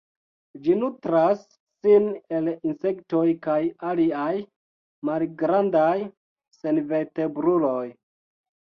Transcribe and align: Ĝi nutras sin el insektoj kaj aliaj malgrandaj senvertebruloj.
Ĝi 0.61 0.77
nutras 0.77 1.43
sin 1.55 2.07
el 2.39 2.49
insektoj 2.55 3.27
kaj 3.49 3.59
aliaj 3.91 4.33
malgrandaj 5.13 5.95
senvertebruloj. 6.61 7.81